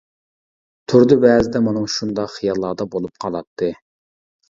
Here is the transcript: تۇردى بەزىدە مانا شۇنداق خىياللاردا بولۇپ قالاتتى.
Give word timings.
تۇردى 0.93 1.17
بەزىدە 1.27 1.63
مانا 1.67 1.85
شۇنداق 1.99 2.35
خىياللاردا 2.41 2.91
بولۇپ 2.97 3.25
قالاتتى. 3.27 3.75